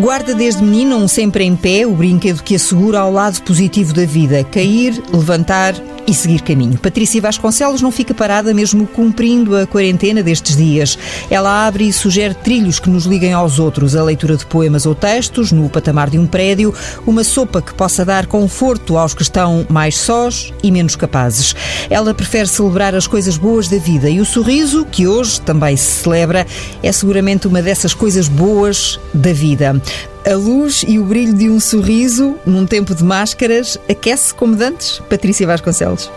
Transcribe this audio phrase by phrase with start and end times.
[0.00, 4.06] Guarda desde menino um sempre em pé, o brinquedo que assegura ao lado positivo da
[4.06, 4.42] vida.
[4.44, 5.74] Cair, levantar
[6.10, 6.76] e seguir caminho.
[6.76, 10.98] Patrícia Vasconcelos não fica parada mesmo cumprindo a quarentena destes dias.
[11.30, 14.94] Ela abre e sugere trilhos que nos liguem aos outros, a leitura de poemas ou
[14.94, 16.74] textos no patamar de um prédio,
[17.06, 21.54] uma sopa que possa dar conforto aos que estão mais sós e menos capazes.
[21.88, 26.02] Ela prefere celebrar as coisas boas da vida e o sorriso, que hoje também se
[26.02, 26.44] celebra,
[26.82, 29.80] é seguramente uma dessas coisas boas da vida.
[30.26, 35.00] A luz e o brilho de um sorriso, num tempo de máscaras, aquece como dantes?
[35.08, 36.10] Patrícia Vasconcelos.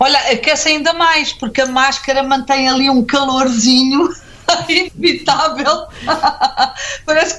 [0.00, 4.08] Olha, aquece ainda mais, porque a máscara mantém ali um calorzinho
[4.68, 5.86] inevitável.
[7.04, 7.36] parece,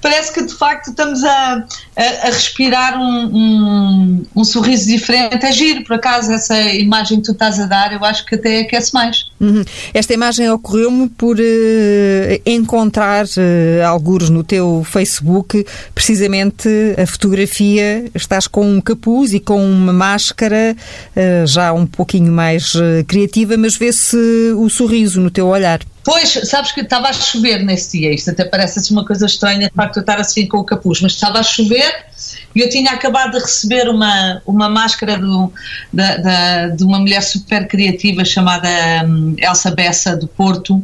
[0.00, 1.64] parece que de facto estamos a,
[1.96, 5.44] a, a respirar um, um, um, sorriso diferente.
[5.44, 8.60] É giro, por acaso, essa imagem que tu estás a dar, eu acho que até
[8.60, 9.24] aquece mais.
[9.40, 9.64] Uhum.
[9.92, 16.68] Esta imagem ocorreu-me por uh, encontrar uh, no teu Facebook, precisamente
[17.00, 18.04] a fotografia.
[18.14, 20.76] Estás com um capuz e com uma máscara
[21.16, 22.72] uh, já um pouquinho mais
[23.06, 24.16] criativa, mas vê-se
[24.56, 25.80] o sorriso no teu olhar.
[26.04, 29.68] Pois, sabes que estava a chover nesse dia, isto até parece assim uma coisa estranha,
[29.68, 32.06] de facto, eu estar assim com o capuz, mas estava a chover
[32.54, 35.52] e eu tinha acabado de receber uma, uma máscara do,
[35.92, 38.68] da, da, de uma mulher super criativa chamada
[39.06, 40.82] um, Elsa Bessa, do Porto,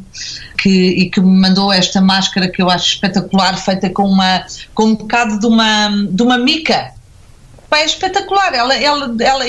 [0.57, 4.85] que, e que me mandou esta máscara que eu acho espetacular, feita com, uma, com
[4.85, 6.93] um bocado de uma, de uma mica
[7.69, 8.55] Pá, é espetacular.
[8.55, 9.45] Ela, ela, ela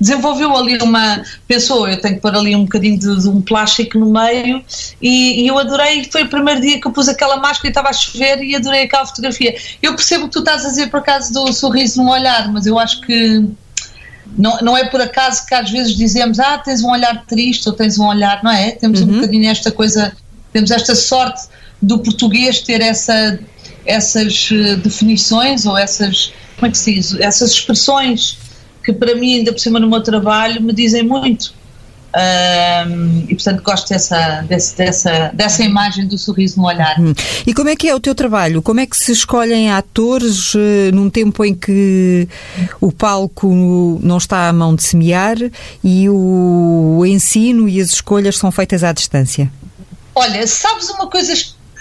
[0.00, 1.22] desenvolveu ali uma.
[1.46, 4.64] Pensou, eu tenho que pôr ali um bocadinho de, de um plástico no meio
[5.00, 6.04] e, e, eu adorei.
[6.10, 8.84] Foi o primeiro dia que eu pus aquela máscara e estava a chover e adorei
[8.84, 9.54] aquela fotografia.
[9.82, 12.78] Eu percebo que tu estás a dizer por acaso do sorriso no olhar, mas eu
[12.78, 13.44] acho que.
[14.38, 17.74] Não, não é por acaso que às vezes dizemos, ah, tens um olhar triste ou
[17.74, 18.70] tens um olhar, não é?
[18.70, 19.08] Temos uhum.
[19.08, 20.16] um bocadinho esta coisa,
[20.50, 21.42] temos esta sorte
[21.82, 23.38] do português ter essa,
[23.84, 28.38] essas eh, definições ou essas como é que se diz, essas expressões
[28.84, 31.52] que para mim, ainda por cima no meu trabalho, me dizem muito.
[32.14, 37.00] Um, e portanto gosto dessa, desse, dessa, dessa imagem do sorriso no olhar.
[37.00, 37.14] Hum.
[37.46, 38.62] E como é que é o teu trabalho?
[38.62, 40.58] Como é que se escolhem atores uh,
[40.92, 42.28] num tempo em que
[42.80, 45.38] o palco não está à mão de semear
[45.82, 49.50] e o, o ensino e as escolhas são feitas à distância?
[50.14, 51.32] Olha, sabes uma coisa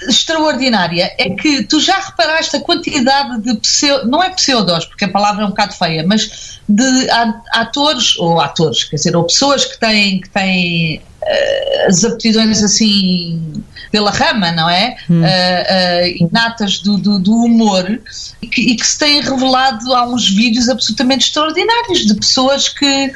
[0.07, 5.09] extraordinária é que tu já reparaste a quantidade de pseudo, não é pseudos, porque a
[5.09, 7.09] palavra é um bocado feia, mas de
[7.51, 13.63] atores, ou atores, quer dizer, ou pessoas que têm, que têm uh, as aptidões assim
[13.91, 14.95] pela rama, não é?
[15.09, 15.21] Hum.
[15.21, 18.01] Uh, uh, inatas do, do, do humor
[18.41, 23.09] e que, e que, se têm revelado há uns vídeos absolutamente extraordinários de pessoas que,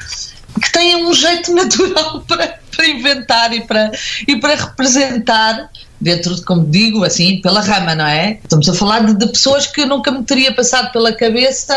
[0.62, 3.92] que têm um jeito natural para, para inventar e para,
[4.28, 5.70] e para representar
[6.00, 8.40] dentro de, como digo, assim, pela rama, não é?
[8.44, 11.76] Estamos a falar de, de pessoas que nunca me teria passado pela cabeça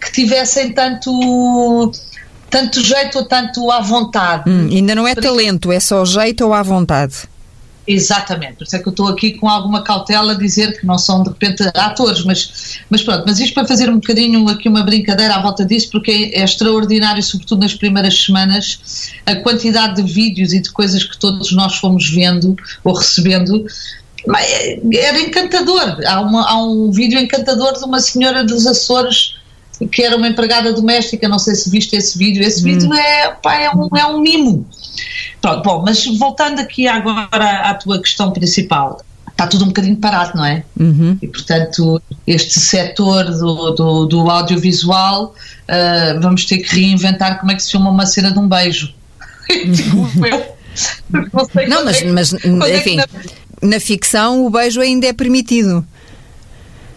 [0.00, 1.92] que tivessem tanto
[2.50, 4.48] tanto jeito ou tanto à vontade.
[4.48, 7.28] Hum, ainda não é talento, é só jeito ou à vontade.
[7.90, 10.98] Exatamente, por isso é que eu estou aqui com alguma cautela a dizer que não
[10.98, 14.82] são de repente atores, mas, mas pronto, mas isto para fazer um bocadinho aqui uma
[14.82, 20.12] brincadeira à volta disso, porque é, é extraordinário, sobretudo nas primeiras semanas, a quantidade de
[20.12, 22.54] vídeos e de coisas que todos nós fomos vendo
[22.84, 23.64] ou recebendo.
[24.36, 25.98] É, era encantador.
[26.06, 29.37] Há, uma, há um vídeo encantador de uma senhora dos Açores
[29.86, 32.42] que era uma empregada doméstica, não sei se viste esse vídeo.
[32.42, 32.64] Esse hum.
[32.64, 34.66] vídeo é, pá, é, um, é um mimo
[35.40, 40.36] Pronto, bom, mas voltando aqui agora à tua questão principal, está tudo um bocadinho parado,
[40.36, 40.64] não é?
[40.78, 41.16] Uhum.
[41.22, 45.34] E portanto, este setor do, do, do audiovisual,
[45.68, 48.92] uh, vamos ter que reinventar como é que se chama uma cena de um beijo.
[51.68, 53.06] não, mas, mas é enfim, na...
[53.62, 55.86] na ficção o beijo ainda é permitido.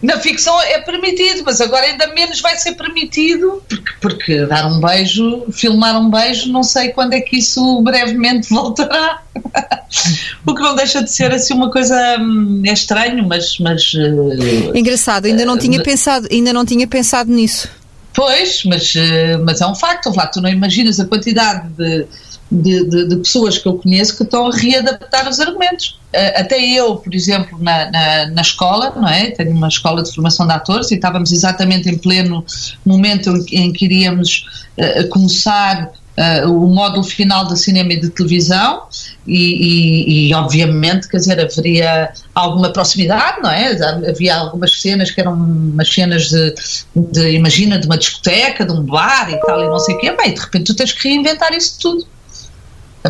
[0.01, 4.79] Na ficção é permitido, mas agora ainda menos vai ser permitido, porque, porque dar um
[4.79, 9.21] beijo, filmar um beijo, não sei quando é que isso brevemente voltará.
[10.45, 13.59] o que não deixa de ser assim uma coisa hum, é estranho, mas.
[13.59, 17.69] mas uh, Engraçado, ainda não tinha uh, pensado, ainda não tinha pensado nisso.
[18.13, 22.07] Pois, mas, uh, mas é um facto, lá, tu não imaginas a quantidade de
[22.51, 25.99] de, de, de, pessoas que eu conheço que estão a readaptar os argumentos.
[26.13, 29.31] Uh, até eu, por exemplo, na, na, na, escola, não é?
[29.31, 32.45] Tenho uma escola de formação de atores e estávamos exatamente em pleno
[32.85, 34.45] momento em que iríamos
[34.77, 38.83] uh, começar Uh, o módulo final de cinema e de televisão
[39.25, 43.71] e, e, e, obviamente, quer dizer, haveria alguma proximidade, não é?
[44.09, 46.53] Havia algumas cenas que eram umas cenas de,
[46.93, 50.11] de imagina, de uma discoteca, de um bar e tal e não sei o quê,
[50.11, 52.05] bem, de repente tu tens que reinventar isso tudo.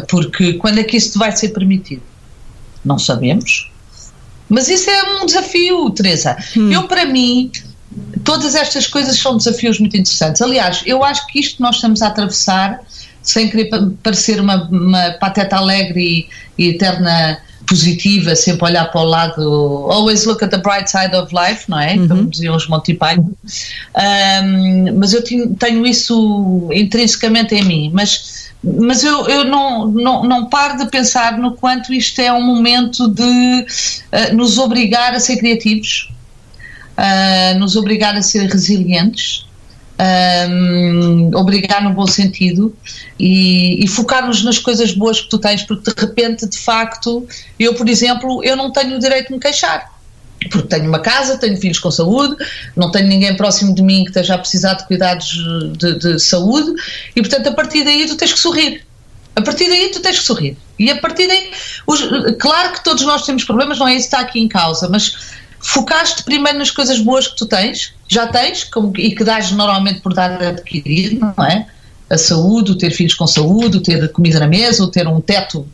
[0.07, 2.03] Porque quando é que isso vai ser permitido?
[2.83, 3.71] Não sabemos.
[4.49, 6.37] Mas isso é um desafio, Teresa.
[6.57, 6.71] Hum.
[6.71, 7.51] Eu, para mim,
[8.23, 10.41] todas estas coisas são desafios muito interessantes.
[10.41, 12.81] Aliás, eu acho que isto que nós estamos a atravessar,
[13.21, 13.69] sem querer
[14.03, 19.41] parecer uma, uma pateta alegre e, e eterna positiva, sempre olhar para o lado,
[19.89, 21.95] always look at the bright side of life, não é?
[21.95, 22.07] Uhum.
[22.07, 23.31] Como diziam os Monty Python.
[23.95, 30.23] Um, mas eu tenho, tenho, isso intrinsecamente em mim, mas, mas eu, eu não, não,
[30.23, 35.19] não paro de pensar no quanto isto é um momento de uh, nos obrigar a
[35.19, 36.11] ser criativos,
[36.91, 39.45] uh, nos obrigar a ser resilientes,
[40.49, 42.75] um, obrigar no bom sentido
[43.19, 47.27] e, e focar-nos nas coisas boas que tu tens, porque de repente, de facto,
[47.59, 50.00] eu, por exemplo, eu não tenho o direito de me queixar.
[50.49, 52.35] Porque tenho uma casa, tenho filhos com saúde,
[52.75, 55.27] não tenho ninguém próximo de mim que esteja a precisar de cuidados
[55.77, 56.73] de, de saúde,
[57.15, 58.83] e portanto, a partir daí, tu tens que sorrir.
[59.35, 60.57] A partir daí tu tens que sorrir.
[60.77, 61.51] E a partir daí,
[61.87, 62.01] os,
[62.39, 65.15] claro que todos nós temos problemas, não é isso que está aqui em causa, mas
[65.59, 70.01] focaste primeiro nas coisas boas que tu tens, já tens, como, e que dás normalmente
[70.01, 71.67] por dar adquirido, não é?
[72.09, 75.21] A saúde, o ter filhos com saúde, o ter comida na mesa, o ter um
[75.21, 75.65] teto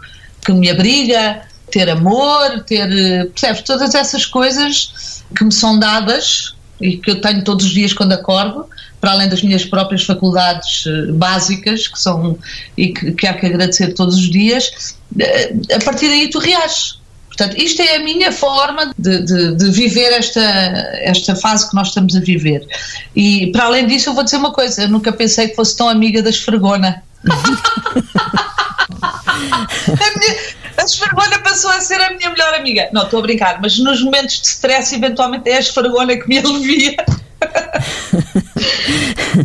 [0.46, 1.42] que me abriga,
[1.72, 2.90] ter amor, ter.
[3.30, 3.62] Percebes?
[3.62, 8.14] Todas essas coisas que me são dadas e que eu tenho todos os dias quando
[8.14, 8.66] acordo,
[9.02, 12.38] para além das minhas próprias faculdades eh, básicas, que são
[12.78, 17.00] e que, que há que agradecer todos os dias, eh, a partir daí tu reages.
[17.28, 21.90] Portanto, isto é a minha forma de, de, de, viver esta, esta fase que nós
[21.90, 22.68] estamos a viver.
[23.16, 25.88] E, para além disso, eu vou dizer uma coisa: eu nunca pensei que fosse tão
[25.88, 27.04] amiga da esfregona.
[29.88, 30.36] a, minha,
[30.78, 32.90] a passou a ser a minha melhor amiga.
[32.92, 36.40] Não, estou a brincar, mas nos momentos de stress, eventualmente é a esfregona que me
[36.40, 36.96] alivia.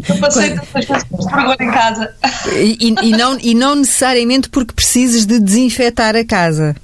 [0.09, 2.15] Eu passei tantas vezes esfregona em casa.
[2.55, 6.75] E, e, não, e não necessariamente porque precises de desinfetar a casa.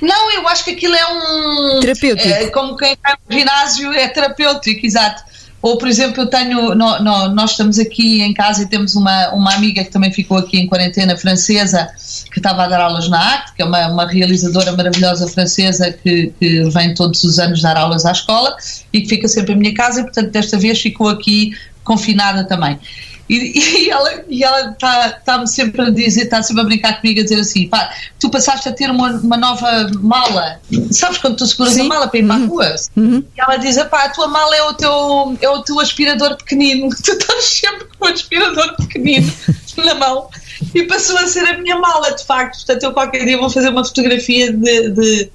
[0.00, 1.80] Não, eu acho que aquilo é um.
[1.80, 2.28] Terapêutico.
[2.28, 5.22] É, como quem vai no ginásio é terapêutico, exato.
[5.62, 6.74] Ou, por exemplo, eu tenho.
[6.74, 10.36] No, no, nós estamos aqui em casa e temos uma, uma amiga que também ficou
[10.36, 11.88] aqui em quarentena, francesa,
[12.30, 16.32] que estava a dar aulas na arte, que é uma, uma realizadora maravilhosa francesa que,
[16.38, 18.56] que vem todos os anos dar aulas à escola
[18.92, 22.78] e que fica sempre em minha casa e, portanto, desta vez ficou aqui confinada também.
[23.28, 27.20] E, e ela e ela está-me tá sempre a dizer, está sempre a brincar comigo,
[27.20, 30.60] a dizer assim: pá, tu passaste a ter uma, uma nova mala.
[30.92, 31.82] Sabes quando tu seguras Sim.
[31.82, 32.46] a mala para ir para a uhum.
[32.46, 32.76] rua?
[32.96, 33.24] Uhum.
[33.36, 36.88] E ela diz: pá, a tua mala é o teu, é o teu aspirador pequenino.
[37.06, 39.32] Tu estás sempre com o aspirador pequenino
[39.78, 40.28] na mão.
[40.74, 42.56] E passou a ser a minha mala, de facto.
[42.56, 45.30] Portanto, eu qualquer dia vou fazer uma fotografia de, de,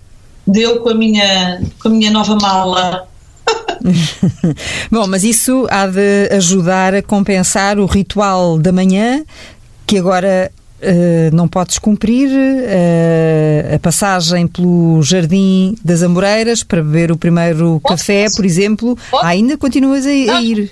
[0.48, 3.11] de eu com a minha, com a minha nova mala
[4.92, 9.24] Bom, mas isso há de ajudar a compensar o ritual da manhã
[9.86, 10.52] que agora
[10.82, 17.80] uh, não podes cumprir, uh, a passagem pelo Jardim das Amoreiras para beber o primeiro
[17.82, 19.26] posso, café, por exemplo, posso?
[19.26, 20.72] ainda continuas a, a ir.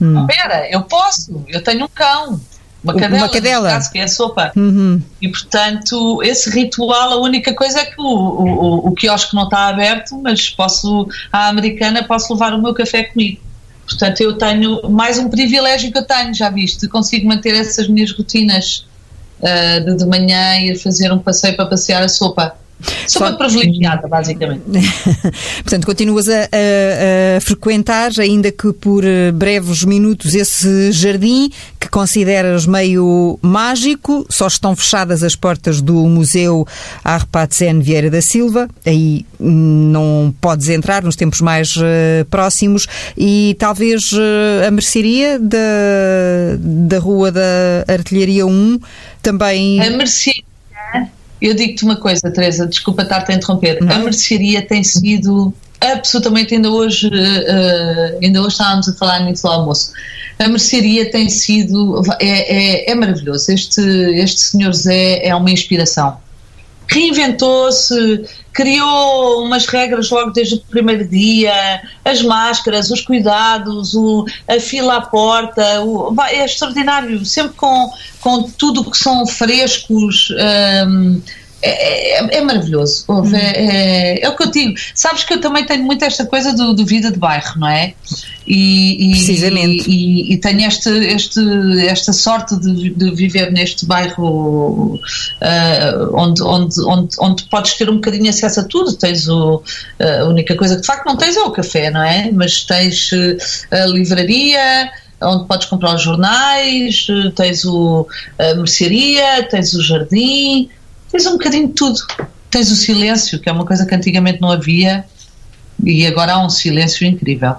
[0.00, 0.26] Hum.
[0.28, 2.40] Espera, eu posso, eu tenho um cão
[2.82, 3.70] uma cadela, uma cadela.
[3.70, 4.52] Caso, que é a sopa.
[4.56, 5.00] Uhum.
[5.20, 9.68] E portanto, esse ritual, a única coisa é que o, o, o quiosque não está
[9.68, 13.40] aberto, mas posso, à americana, posso levar o meu café comigo.
[13.86, 18.10] Portanto, eu tenho mais um privilégio que eu tenho, já viste, consigo manter essas minhas
[18.12, 18.86] rotinas
[19.40, 22.56] uh, de, de manhã ir fazer um passeio para passear a sopa.
[23.06, 24.62] Sou uma privilegiada, basicamente.
[25.62, 31.88] Portanto, continuas a, a, a, frequentar, ainda que por eh, breves minutos, esse jardim que
[31.88, 34.26] consideras meio mágico.
[34.28, 36.66] Só estão fechadas as portas do Museu
[37.04, 38.68] Arpatzen Vieira da Silva.
[38.86, 42.86] Aí não podes entrar nos tempos mais uh, próximos.
[43.16, 45.58] E talvez uh, a mercearia da,
[46.58, 48.78] da Rua da Artilharia 1
[49.20, 49.80] também.
[49.80, 50.51] A mercearia
[51.48, 53.82] eu digo-te uma coisa, Teresa, desculpa estar-te a interromper.
[53.82, 53.94] Não.
[53.94, 59.60] A mercearia tem sido absolutamente, ainda hoje, uh, ainda hoje estávamos a falar nisso ao
[59.60, 59.92] almoço.
[60.38, 63.50] A mercearia tem sido, é, é, é maravilhoso.
[63.50, 66.16] Este, este senhor Zé é uma inspiração.
[66.88, 74.60] Reinventou-se, criou umas regras logo desde o primeiro dia, as máscaras, os cuidados, o, a
[74.60, 80.28] fila à porta, o, é extraordinário, sempre com, com tudo que são frescos.
[80.86, 81.20] Um,
[81.62, 83.04] é, é, é, maravilhoso.
[83.08, 83.34] Hum.
[83.34, 84.74] É, é, é, o que eu digo.
[84.94, 87.94] Sabes que eu também tenho muito esta coisa do, do vida de bairro, não é?
[88.46, 89.88] E, e Precisamente.
[89.88, 91.40] E, e, tenho este, este,
[91.86, 95.00] esta sorte de, de viver neste bairro uh,
[96.14, 98.92] onde, onde, onde, onde podes ter um bocadinho acesso a tudo.
[98.94, 102.02] Tens o, uh, a única coisa que de facto não tens é o café, não
[102.02, 102.28] é?
[102.32, 103.36] Mas tens uh,
[103.70, 104.90] a livraria
[105.24, 110.68] onde podes comprar os jornais, tens o, a mercearia, tens o jardim,
[111.12, 112.00] tens um bocadinho de tudo.
[112.50, 115.04] Tens o silêncio, que é uma coisa que antigamente não havia.
[115.84, 117.56] E agora há um silêncio incrível.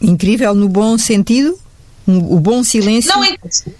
[0.00, 1.58] Incrível no bom sentido?
[2.06, 3.10] O bom silêncio?
[3.10, 3.22] Não,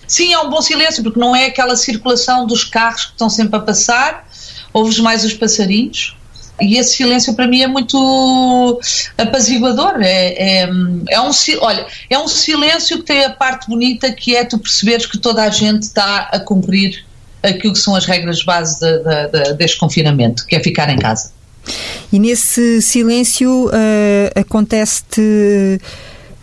[0.06, 3.56] sim, é um bom silêncio, porque não é aquela circulação dos carros que estão sempre
[3.56, 4.28] a passar,
[4.72, 6.16] ouves mais os passarinhos.
[6.60, 8.80] E esse silêncio para mim é muito
[9.16, 10.00] apaziguador.
[10.00, 10.68] É, é,
[11.10, 11.30] é, um,
[11.60, 15.42] olha, é um silêncio que tem a parte bonita que é tu perceberes que toda
[15.42, 17.04] a gente está a cumprir
[17.50, 20.98] aquilo que são as regras base de, de, de, deste confinamento, que é ficar em
[20.98, 21.30] casa.
[22.12, 23.70] E nesse silêncio uh,
[24.40, 25.80] acontece-te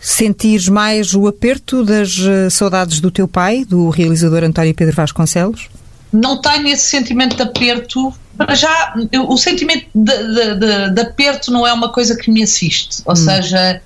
[0.00, 5.68] sentires mais o aperto das uh, saudades do teu pai, do realizador António Pedro Vasconcelos?
[6.12, 8.12] Não tenho esse sentimento de aperto.
[8.36, 12.42] Para já, eu, o sentimento de, de, de, aperto não é uma coisa que me
[12.42, 13.02] assiste.
[13.06, 13.16] Ou hum.
[13.16, 13.80] seja,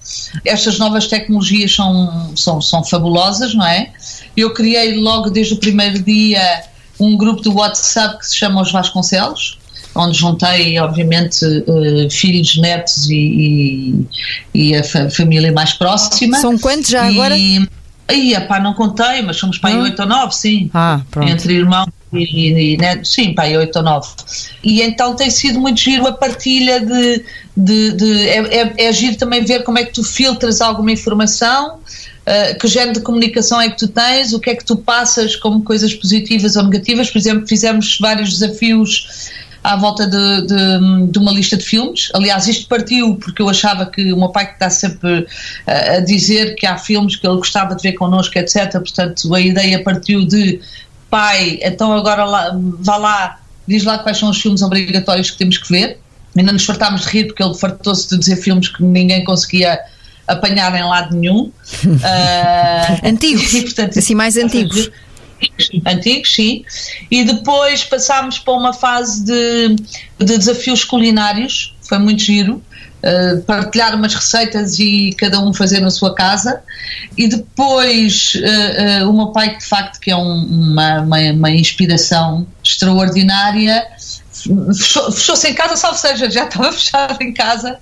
[0.45, 3.93] estas novas tecnologias são, são, são fabulosas, não é?
[4.37, 6.65] Eu criei logo desde o primeiro dia
[6.99, 9.59] um grupo de WhatsApp que se chama Os Vasconcelos,
[9.95, 14.07] onde juntei, obviamente, uh, filhos, netos e,
[14.55, 16.38] e, e a fa família mais próxima.
[16.38, 17.35] São quantos já e, agora?
[18.09, 20.71] Aí, pá, não contei, mas somos para aí oito ou nove, sim.
[20.73, 21.31] Ah, pronto.
[21.31, 24.09] Entre irmãos e, e netos, sim, aí oito ou nove.
[24.64, 27.25] E então tem sido muito giro a partilha de.
[27.55, 31.81] de, de é, é, é giro também ver como é que tu filtras alguma informação.
[32.29, 35.35] Uh, que género de comunicação é que tu tens, o que é que tu passas
[35.35, 37.09] como coisas positivas ou negativas.
[37.09, 39.31] Por exemplo, fizemos vários desafios
[39.65, 42.11] à volta de, de, de, uma lista de filmes.
[42.13, 45.27] Aliás, isto partiu porque eu achava que o meu pai que está sempre
[45.67, 48.73] a, a dizer que há filmes que ele gostava de ver connosco, etc.
[48.73, 50.61] Portanto, a ideia partiu de
[51.09, 55.57] pai, então agora lá, vá lá, diz lá quais são os filmes obrigatórios que temos
[55.57, 55.99] que ver.
[56.37, 59.81] Ainda nos fartámos de rir porque ele fartou-se de dizer filmes que ninguém conseguia
[60.29, 61.45] apanhar em lado nenhum.
[61.45, 61.53] uh,
[63.03, 64.91] antigos, e, portanto, assim mais antigos.
[65.87, 66.65] antigos, sim,
[67.11, 69.77] e depois passámos para uma fase de,
[70.19, 72.63] de desafios culinários, foi muito giro,
[73.03, 76.63] uh, partilhar umas receitas e cada um fazer na sua casa,
[77.17, 81.51] e depois uh, uh, o meu pai, de facto, que é um, uma, uma, uma,
[81.51, 83.87] inspiração extraordinária,
[84.77, 87.79] fechou-se fechou em casa, salvo seja, já estava fechado em casa,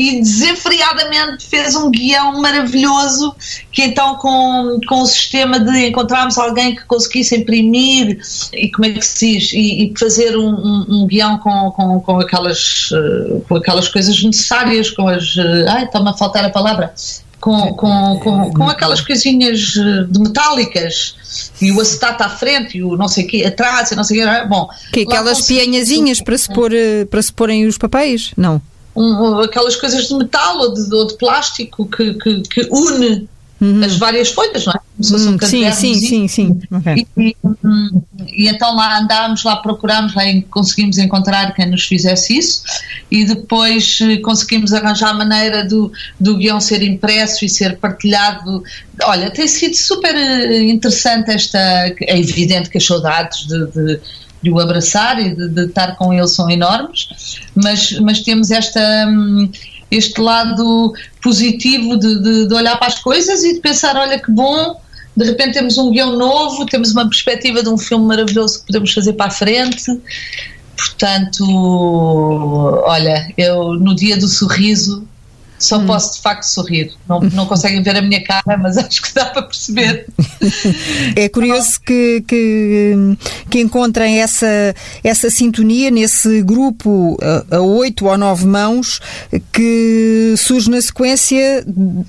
[0.00, 3.34] e desenfreadamente fez um guião maravilhoso
[3.70, 8.18] que então com, com o sistema de encontrarmos alguém que conseguisse imprimir
[8.54, 12.00] e como é que se diz e, e fazer um, um, um, guião com, com,
[12.00, 16.50] com, aquelas, uh, com aquelas coisas necessárias com as uh, ai está-me a faltar a
[16.50, 16.94] palavra
[17.38, 22.82] com, com, com, com aquelas coisinhas eh, de metálicas e o acetato à frente e
[22.82, 24.46] o não sei o quê atrás e não sei o quê.
[24.46, 26.70] Bom, que aquelas pianhazinhas para se, pôr,
[27.08, 28.32] para se porem os papéis?
[28.36, 28.60] Não
[28.94, 33.28] um, aquelas coisas de metal ou de, ou de plástico que, que, que une
[33.60, 33.84] uhum.
[33.84, 34.80] as várias folhas, não é?
[35.00, 37.06] Uhum, um sim, sim, sim, sim, okay.
[37.16, 37.36] e, e,
[38.44, 42.62] e, então lá andámos, lá procurámos, lá conseguimos encontrar quem nos fizesse isso
[43.10, 48.62] e depois eh, conseguimos arranjar a maneira do, do guião ser impresso e ser partilhado.
[49.04, 51.58] Olha, tem sido super eh, interessante esta.
[51.58, 54.00] É evidente que as saudades de, de
[54.42, 57.08] de o abraçar e de, de, estar com ele são enormes,
[57.54, 59.50] mas, mas temos esta, hum,
[59.90, 64.30] este lado positivo de, de, de, olhar para as coisas e de pensar: olha que
[64.30, 64.80] bom,
[65.16, 68.92] de repente temos um guião novo, temos uma perspectiva de um filme maravilhoso que podemos
[68.92, 70.00] fazer para a frente.
[70.76, 71.44] Portanto,
[72.86, 75.06] olha, eu no dia do sorriso
[75.60, 75.86] só hum.
[75.86, 76.92] posso de facto sorrir.
[77.08, 80.06] Não, não conseguem ver a minha cara, mas acho que dá para perceber.
[81.14, 82.94] É curioso que, que,
[83.50, 84.74] que encontrem essa,
[85.04, 87.18] essa sintonia nesse grupo
[87.50, 89.00] a, oito ou nove mãos
[89.52, 91.64] que surge na sequência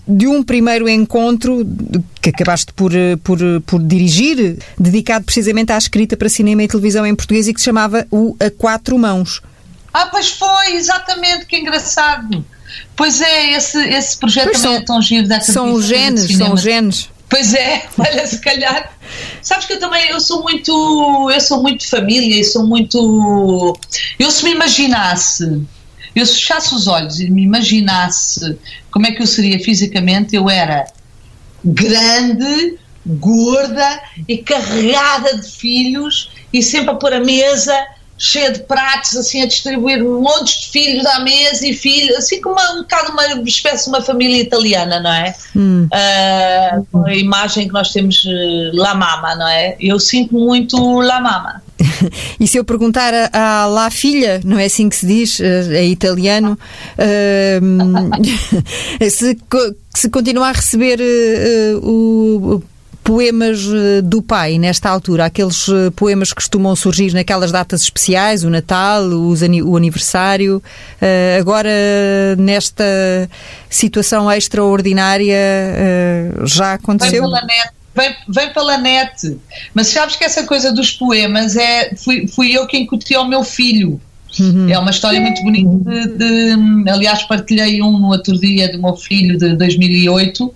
[0.07, 1.65] de um primeiro encontro
[2.21, 2.91] que acabaste por,
[3.23, 7.59] por, por dirigir, dedicado precisamente à escrita para cinema e televisão em português e que
[7.59, 9.41] se chamava o A Quatro Mãos.
[9.93, 12.45] Ah, pois foi, exatamente, que engraçado.
[12.95, 16.37] Pois é, esse, esse projeto pois também são, é tão giro da São os genes,
[16.37, 17.09] são os genes.
[17.29, 18.91] Pois é, olha, se calhar.
[19.41, 21.29] Sabes que eu também eu sou muito.
[21.33, 23.77] Eu sou muito família e sou muito.
[24.19, 25.61] Eu se me imaginasse,
[26.15, 28.57] eu se fechasse os olhos e me imaginasse
[28.91, 30.85] como é que eu seria fisicamente, eu era
[31.63, 37.73] grande, gorda e carregada de filhos e sempre a pôr a mesa
[38.21, 42.55] cheia de pratos, assim, a distribuir montes de filhos à mesa e filhos, assim como
[42.55, 45.35] uma, um bocado uma espécie de uma família italiana, não é?
[45.55, 45.87] Hum.
[45.91, 49.75] Uh, a imagem que nós temos, uh, La Mama, não é?
[49.79, 51.63] Eu sinto muito La Mama.
[52.39, 55.83] e se eu perguntar à La Filha, não é assim que se diz, uh, é
[55.83, 56.55] italiano,
[56.99, 59.35] uh, se,
[59.95, 60.99] se continuar a receber
[61.81, 62.61] o
[63.03, 68.43] poemas eh, do pai nesta altura, aqueles eh, poemas que costumam surgir naquelas datas especiais,
[68.43, 70.61] o Natal, o aniversário,
[71.01, 71.69] eh, agora
[72.37, 73.29] nesta
[73.69, 75.35] situação extraordinária
[76.45, 77.21] já aconteceu?
[77.23, 79.37] Vem pela net, vem, vem pela net,
[79.73, 83.43] mas sabes que essa coisa dos poemas é fui, fui eu quem incuti ao meu
[83.43, 83.99] filho.
[84.39, 84.69] Uhum.
[84.69, 85.69] É uma história muito bonita.
[85.69, 90.53] De, de, aliás, partilhei um no outro dia do meu filho de 2008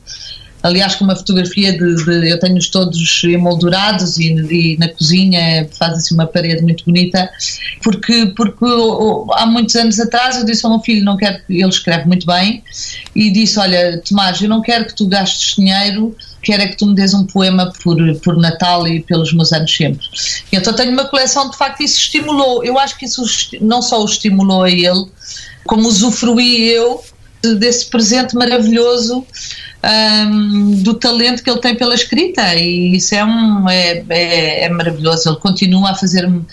[0.66, 5.94] aliás com uma fotografia de, de eu tenho-os todos emoldurados e, e, na cozinha faz
[5.94, 7.30] assim uma parede muito bonita,
[7.84, 8.66] porque, porque
[9.36, 12.64] há muitos anos atrás eu disse ao meu filho, não quero ele escreve muito bem,
[13.16, 16.88] e disse, olha Tomás, eu não quero que tu gastes dinheiro, quero é que tu
[16.88, 20.08] me des um poema por, por Natal e pelos meus anos sempre.
[20.52, 23.24] Então tenho uma coleção, de facto isso estimulou, eu acho que isso
[23.62, 25.06] não só o estimulou a ele,
[25.64, 27.04] como usufruí eu
[27.54, 29.24] desse presente maravilhoso
[29.86, 34.70] um, do talento que ele tem pela escrita e isso é, um, é, é, é
[34.70, 35.30] maravilhoso.
[35.30, 36.46] Ele continua a fazer-me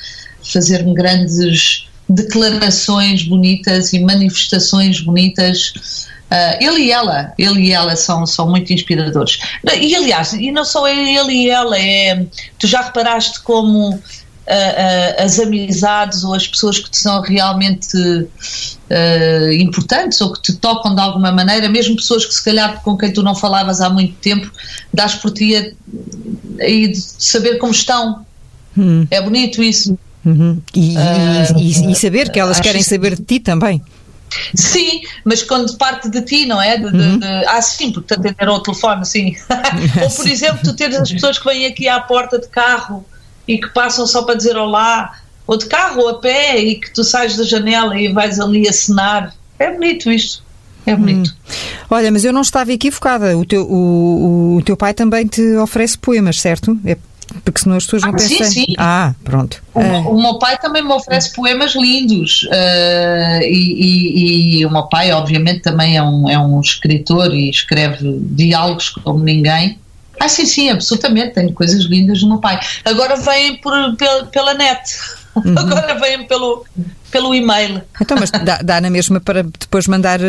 [0.43, 6.09] fazer grandes declarações bonitas e manifestações bonitas.
[6.31, 9.39] Uh, ele e ela, ele e ela são, são muito inspiradores.
[9.81, 12.25] E aliás, e não só ele e ela, é,
[12.59, 14.01] tu já reparaste como
[15.19, 20.95] as amizades ou as pessoas que te são realmente uh, importantes ou que te tocam
[20.95, 24.15] de alguma maneira, mesmo pessoas que se calhar com quem tu não falavas há muito
[24.15, 24.51] tempo,
[24.93, 25.63] dás por ti a,
[26.59, 28.27] de saber como estão.
[28.77, 29.07] Hum.
[29.11, 29.99] É bonito isso.
[30.25, 30.61] Uhum.
[30.75, 33.83] E, uh, e, e, saber que elas querem saber de ti também.
[34.55, 36.79] Sim, mas quando parte de ti, não é?
[36.79, 37.19] De, uhum.
[37.19, 39.37] de, de, ah, sim, porque te atenderam ao telefone, sim.
[40.01, 43.05] Ou, por exemplo, tu teres as pessoas que vêm aqui à porta de carro
[43.47, 46.93] e que passam só para dizer olá, ou de carro ou a pé, e que
[46.93, 49.35] tu sais da janela e vais ali acenar.
[49.59, 50.43] É bonito isto.
[50.85, 51.31] É bonito.
[51.31, 51.55] Hum.
[51.91, 53.37] Olha, mas eu não estava equivocada.
[53.39, 56.77] O teu, o, o, teu pai também te oferece poemas, certo?
[56.85, 56.97] É
[57.45, 58.37] porque senão as pessoas não ah, pensam.
[58.45, 58.65] Sim, sim.
[58.77, 59.63] Ah, pronto.
[59.75, 59.99] O, é.
[60.01, 62.43] o, meu pai também me oferece poemas lindos.
[62.45, 67.49] Uh, e, e, e, o meu pai, obviamente, também é um, é um escritor e
[67.49, 69.79] escreve diálogos como ninguém.
[70.23, 71.35] Ah, sim, sim, absolutamente.
[71.35, 72.61] Tenho coisas lindas do meu pai.
[72.85, 74.97] Agora vêm por, pela, pela net.
[75.35, 75.55] Uhum.
[75.59, 76.65] Agora vêm pelo,
[77.11, 77.83] pelo e-mail.
[78.01, 80.25] Então, mas dá, dá, na mesma para depois mandar uh,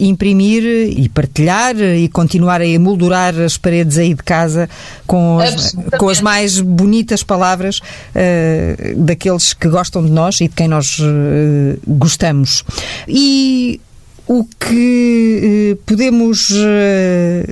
[0.00, 4.68] imprimir e partilhar e continuar a emoldurar as paredes aí de casa
[5.06, 10.54] com as, com as mais bonitas palavras uh, daqueles que gostam de nós e de
[10.54, 12.64] quem nós uh, gostamos.
[13.06, 13.80] E
[14.28, 16.52] o que podemos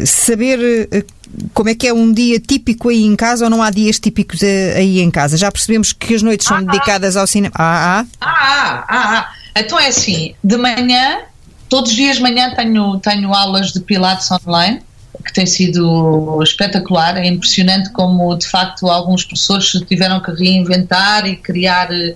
[0.05, 1.07] saber
[1.53, 4.43] como é que é um dia típico aí em casa ou não há dias típicos
[4.43, 5.37] eh, aí em casa?
[5.37, 7.53] Já percebemos que as noites são ah, dedicadas ao cinema.
[7.57, 8.07] Ah, ah.
[8.21, 9.33] Ah, ah, ah.
[9.57, 11.21] Então é assim, de manhã,
[11.69, 14.81] todos os dias de manhã tenho, tenho aulas de Pilates online
[15.25, 17.17] que tem sido espetacular.
[17.17, 22.15] É impressionante como, de facto, alguns professores tiveram que reinventar e criar eh,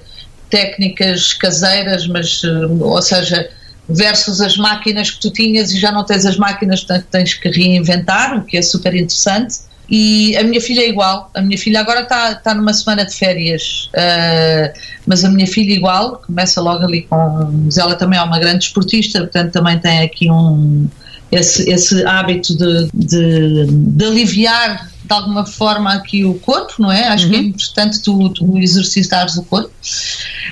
[0.49, 3.51] técnicas caseiras, mas, eh, ou seja,
[3.90, 7.48] versus as máquinas que tu tinhas e já não tens as máquinas, portanto tens que
[7.48, 9.70] reinventar, o que é super interessante.
[9.90, 13.12] E a minha filha é igual, a minha filha agora está tá numa semana de
[13.12, 17.16] férias, uh, mas a minha filha igual, começa logo ali com.
[17.64, 20.87] Mas ela também é uma grande esportista, portanto também tem aqui um.
[21.33, 27.09] Esse, esse hábito de, de, de aliviar de alguma forma aqui o corpo, não é?
[27.09, 27.31] Acho uhum.
[27.31, 27.46] que é uhum.
[27.46, 29.73] importante tu, tu exercitares o corpo.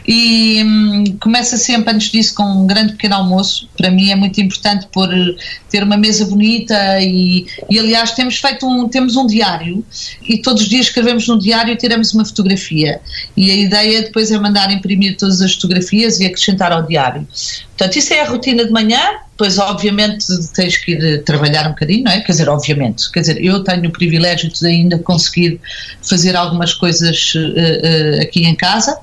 [0.07, 3.68] E hum, começa sempre antes disso com um grande pequeno almoço.
[3.77, 5.09] Para mim é muito importante por
[5.71, 9.85] ter uma mesa bonita e, e aliás temos feito um, temos um diário
[10.29, 13.01] e todos os dias escrevemos no diário e tiramos uma fotografia.
[13.37, 17.29] E a ideia depois é mandar imprimir todas as fotografias e acrescentar ao diário.
[17.77, 18.99] Portanto, isso é a rotina de manhã,
[19.38, 22.20] depois obviamente tens que ir trabalhar um bocadinho, não é?
[22.20, 25.61] Quer dizer, obviamente, quer dizer, eu tenho o privilégio de ainda conseguir
[26.03, 28.98] fazer algumas coisas uh, uh, aqui em casa,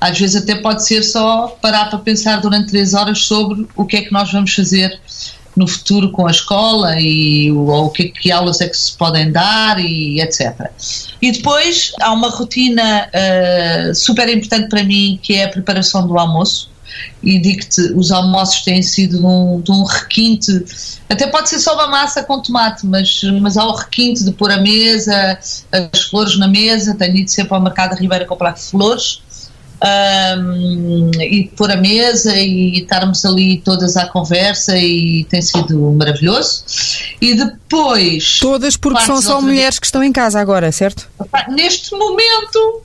[0.00, 3.96] às vezes até pode ser só parar para pensar durante três horas sobre o que
[3.96, 4.96] é que nós vamos fazer
[5.56, 9.32] no futuro com a escola e ou o que, que aulas é que se podem
[9.32, 10.70] dar e etc.
[11.20, 16.16] E depois há uma rotina uh, super importante para mim que é a preparação do
[16.16, 16.70] almoço
[17.22, 20.64] e digo-te, os almoços têm sido de um, de um, requinte,
[21.08, 24.50] até pode ser só uma massa com tomate, mas, mas há o requinte de pôr
[24.50, 25.38] a mesa,
[25.72, 29.20] as flores na mesa, tenho ido sempre ao mercado da Ribeira comprar flores
[29.82, 36.64] um, e pôr a mesa e estarmos ali todas à conversa e tem sido maravilhoso.
[37.20, 38.38] E depois.
[38.40, 41.08] Todas porque são só mulheres que estão em casa agora, certo?
[41.48, 42.82] Neste momento,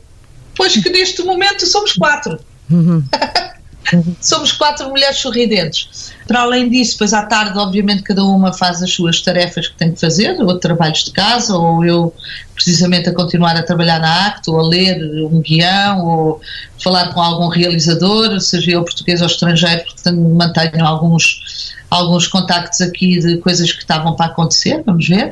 [0.56, 2.40] pois que neste momento somos quatro.
[2.70, 3.04] Uhum.
[4.22, 6.14] somos quatro mulheres sorridentes.
[6.28, 9.92] Para além disso, depois à tarde, obviamente, cada uma faz as suas tarefas que tem
[9.92, 12.14] que fazer, ou trabalhos de casa, ou eu
[12.54, 16.42] precisamente a continuar a trabalhar na ACT, ou a ler um guião, ou
[16.82, 23.20] falar com algum realizador, seja eu português ou estrangeiro, portanto mantenho alguns, alguns contactos aqui
[23.20, 25.30] de coisas que estavam para acontecer, vamos ver.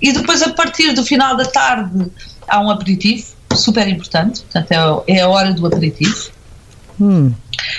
[0.00, 2.06] E depois, a partir do final da tarde,
[2.46, 3.26] há um aperitivo,
[3.56, 6.30] super importante, portanto é, é a hora do aperitivo.
[7.00, 7.32] Hum.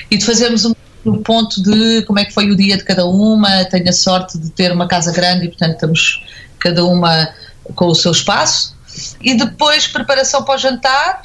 [0.10, 3.06] E de fazermos um no ponto de como é que foi o dia de cada
[3.06, 3.66] uma.
[3.66, 6.24] Tenho a sorte de ter uma casa grande e, portanto, estamos
[6.60, 7.30] cada uma
[7.76, 8.76] com o seu espaço.
[9.22, 11.22] E depois, preparação para o jantar,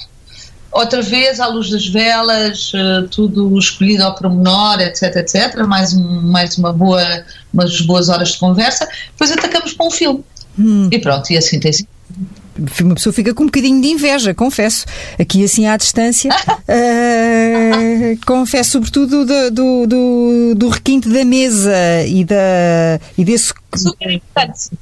[0.73, 5.57] outra vez à luz das velas, eh, tudo escolhido ao pormenor, etc, etc.
[5.67, 8.89] Mais, um, mais uma boa, umas boas horas de conversa.
[9.11, 10.25] Depois atacamos para um filme.
[10.59, 10.89] Hum.
[10.91, 11.89] E pronto, e assim tem sido
[12.81, 14.87] uma pessoa fica com um bocadinho de inveja, confesso.
[15.19, 21.75] Aqui, assim, à distância, uh, confesso, sobretudo, do, do, do, do, requinte da mesa
[22.07, 23.53] e, da, e desse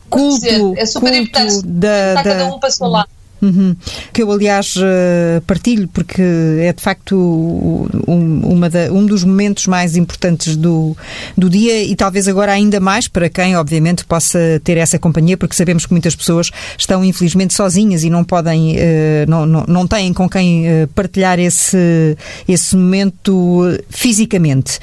[0.08, 1.66] culto, é super culto importante.
[1.66, 3.06] Da, da, cada um passou lá.
[3.44, 3.76] Uhum.
[4.10, 6.22] Que eu, aliás, eh, partilho, porque
[6.60, 7.14] é de facto
[8.08, 10.96] um, da, um dos momentos mais importantes do,
[11.36, 15.54] do dia e talvez agora ainda mais para quem, obviamente, possa ter essa companhia, porque
[15.54, 20.14] sabemos que muitas pessoas estão, infelizmente, sozinhas e não podem, eh, não, não, não têm
[20.14, 22.16] com quem eh, partilhar esse,
[22.48, 24.78] esse momento fisicamente.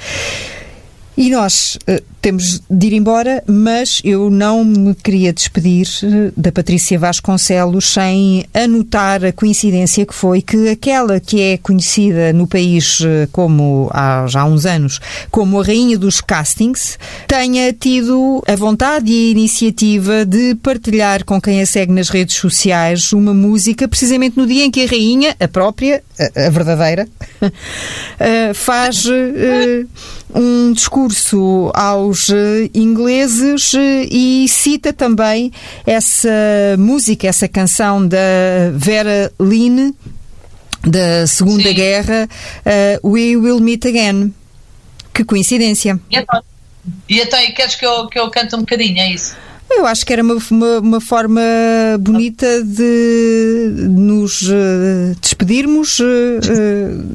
[1.16, 1.78] E nós
[2.22, 8.46] temos de ir embora, mas eu não me queria despedir uh, da Patrícia Vasconcelos sem
[8.54, 14.24] anotar a coincidência que foi que aquela que é conhecida no país uh, como há
[14.28, 15.00] já uns anos
[15.32, 21.40] como a rainha dos castings tenha tido a vontade e a iniciativa de partilhar com
[21.40, 25.34] quem a segue nas redes sociais uma música precisamente no dia em que a rainha,
[25.40, 27.08] a própria, a, a verdadeira,
[28.54, 29.06] faz
[30.34, 35.52] um discurso aos eh, ingleses eh, e cita também
[35.86, 36.28] essa
[36.78, 38.18] música, essa canção da
[38.74, 39.92] Vera Lynn
[40.86, 41.74] da Segunda Sim.
[41.74, 42.28] Guerra,
[43.02, 44.34] uh, We Will Meet Again.
[45.14, 46.00] Que coincidência.
[46.10, 46.42] E então,
[47.08, 49.36] e então queres que eu, que eu cante um bocadinho, é isso?
[49.70, 51.40] Eu acho que era uma, uma, uma forma
[51.98, 55.98] bonita de nos uh, despedirmos.
[55.98, 56.40] Uh,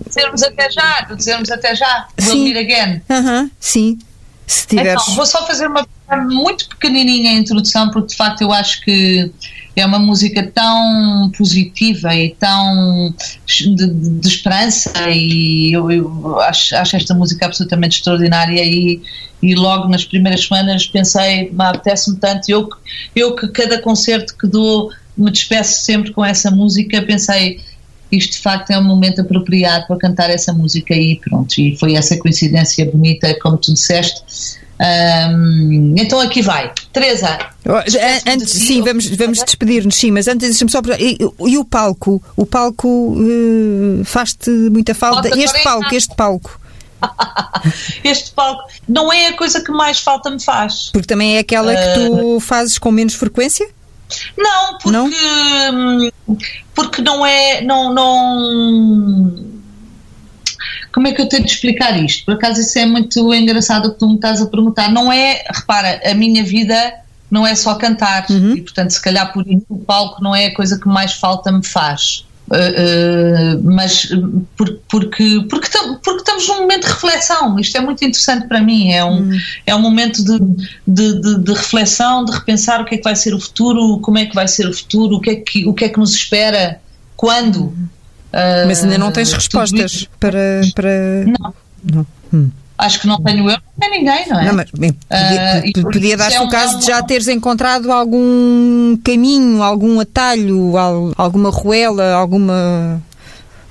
[0.08, 2.08] dizermos até já, dizermos até já.
[2.18, 2.30] Sim.
[2.30, 3.02] We'll meet again.
[3.10, 4.00] Uh -huh, sim.
[4.48, 5.02] Se tiveres...
[5.04, 5.86] Então, vou só fazer uma
[6.26, 9.30] muito pequenininha introdução, porque de facto eu acho que
[9.76, 13.14] é uma música tão positiva e tão
[13.46, 19.02] de, de, esperança e eu, eu acho, acho, esta música absolutamente extraordinária e,
[19.44, 22.70] e logo nas primeiras semanas pensei, apetece-me tanto, eu,
[23.14, 27.60] eu que cada concerto que dou me despeço sempre com essa música, pensei
[28.12, 31.96] isto de facto é um momento apropriado para cantar essa música e pronto, e foi
[31.96, 36.72] essa coincidência bonita, como tu disseste, um, então aqui vai.
[36.94, 37.40] Teresa.
[38.28, 40.82] Antes, sim, vamos, vamos despedir-nos, sim, mas antes deixa-me só.
[41.00, 41.18] E,
[41.48, 42.22] e, o palco?
[42.36, 45.30] O palco uh, faz-te muita falta?
[45.30, 46.62] falta este palco, este palco.
[48.04, 50.90] este palco não é a coisa que mais falta me faz.
[50.92, 53.68] Porque também é aquela que tu fazes com menos frequência?
[54.38, 56.10] Não, porque não, hum,
[56.74, 57.62] porque não é.
[57.62, 59.48] Não, não
[60.94, 62.26] como é que eu tenho de explicar isto?
[62.26, 64.92] Por acaso isso é muito engraçado que tu me estás a perguntar.
[64.92, 66.76] Não é, repara, a minha vida
[67.30, 68.56] não é só cantar uhum.
[68.56, 71.52] e portanto se calhar por isso o palco não é a coisa que mais falta
[71.52, 72.27] me faz.
[72.50, 74.08] Uh, uh, mas
[74.56, 75.70] por, porque, porque,
[76.02, 79.38] porque estamos num momento de reflexão, isto é muito interessante para mim, é um, uhum.
[79.66, 80.40] é um momento de,
[80.88, 84.18] de, de, de, reflexão, de repensar o que é que vai ser o futuro, como
[84.18, 86.14] é que vai ser o futuro, o que é que, o que, é que nos
[86.14, 86.80] espera,
[87.18, 87.64] quando.
[87.64, 87.88] Uhum.
[88.66, 91.26] Mas ainda não tens ah, respostas para, para.
[91.26, 91.54] Não.
[91.84, 92.08] não.
[92.34, 92.50] Hum.
[92.78, 94.46] Acho que não tenho eu, não tem ninguém, não é?
[94.46, 98.96] Não, mas bem, podia, uh, podia dar-se é o caso de já teres encontrado algum
[99.04, 100.74] caminho, algum atalho,
[101.18, 103.02] alguma ruela, alguma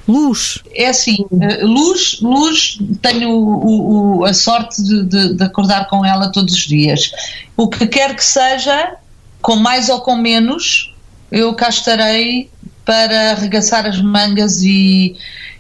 [0.09, 0.61] luz.
[0.75, 6.05] É assim, eh, luz, luz, tenho o, o, a sorte de, de, de, acordar com
[6.05, 7.13] ela todos os dias.
[7.57, 8.95] O que quer que seja,
[9.41, 10.93] com mais ou com menos,
[11.31, 12.51] eu cá estarei
[12.87, 15.17] para arregaçar as mangas e,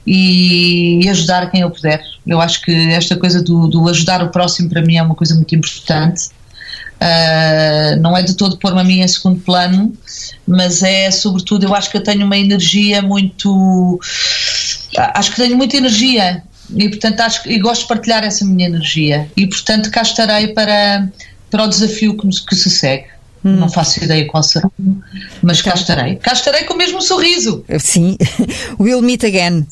[0.07, 2.01] e ajudar quem eu puder.
[2.25, 5.35] Eu acho que esta coisa do, do ajudar o próximo para mim é uma coisa
[5.35, 6.29] muito importante.
[6.97, 9.93] Uh, não é de todo pôr-me a mim em segundo plano,
[10.47, 14.01] mas é sobretudo, eu acho que eu tenho uma energia muito.
[14.97, 16.43] Acho que tenho muita energia
[16.75, 19.29] e, portanto, acho e gosto de partilhar essa minha energia.
[19.37, 21.09] E, portanto, cá estarei para,
[21.51, 23.16] para o desafio que, que se segue.
[23.47, 23.55] Hum.
[23.61, 24.69] Não faço ideia qual será,
[25.41, 26.17] mas cá estarei.
[26.17, 27.65] Cá estarei com o mesmo sorriso.
[27.79, 28.19] Sim,
[28.81, 29.65] we'll meet again.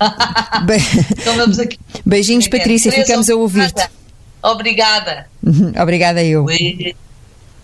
[0.66, 0.74] Be...
[1.12, 1.78] Então vamos aqui.
[2.04, 3.88] Beijinhos, Patrícia, Teresa, ficamos a ouvir-te.
[4.42, 5.28] Obrigada.
[5.80, 6.46] Obrigada eu.
[6.46, 6.96] We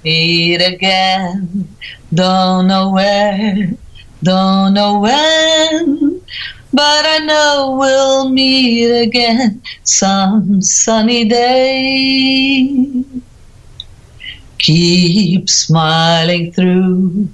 [0.05, 1.67] meet again,
[2.15, 3.71] don't know where,
[4.23, 6.21] don't know when,
[6.73, 13.05] but I know we'll meet again some sunny day.
[14.63, 17.29] Keep smiling through,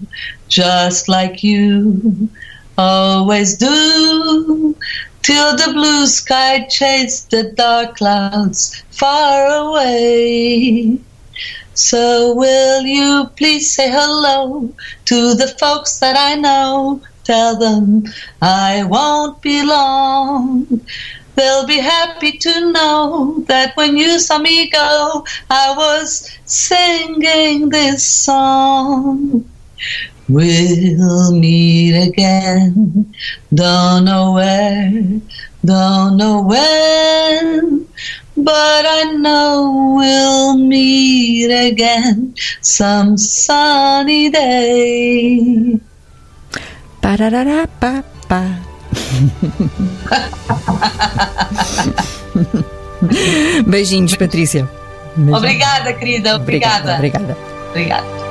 [0.49, 2.29] just like you
[2.79, 4.75] always do,
[5.23, 10.99] till the blue sky chase the dark clouds far away.
[11.75, 14.73] So will you please say hello
[15.05, 17.03] to the folks that I know?
[17.25, 18.05] Tell them
[18.41, 20.81] I won't be long.
[21.39, 28.03] They'll be happy to know that when you saw me go, I was singing this
[28.05, 29.49] song.
[30.29, 33.15] We'll meet again,
[33.55, 34.91] don't know where,
[35.65, 37.87] don't know when,
[38.37, 45.79] but I know we'll meet again some sunny day.
[48.29, 48.68] Pá.
[53.67, 54.69] Beijinhos, Patrícia.
[55.17, 55.39] Beijinhos.
[55.39, 56.97] Obrigada, querida, obrigada.
[56.97, 57.37] Obrigada.
[57.71, 58.28] Obrigada.